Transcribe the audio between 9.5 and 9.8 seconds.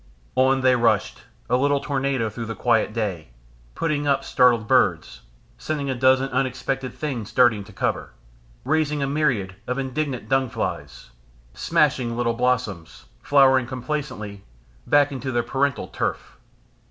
of